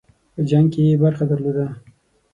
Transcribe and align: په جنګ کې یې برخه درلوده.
په 0.33 0.41
جنګ 0.49 0.67
کې 0.73 0.81
یې 0.87 0.95
برخه 1.03 1.23
درلوده. 1.31 1.67